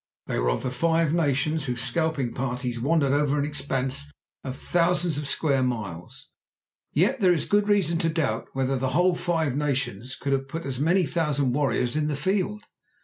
[0.25, 4.11] They were of the Five Nations, whose scalping parties wandered over an expanse
[4.43, 6.27] of thousands of square miles.
[6.91, 10.65] Yet there is good reason to doubt whether the whole five nations could have put
[10.65, 12.63] as many thousand warriors in the field.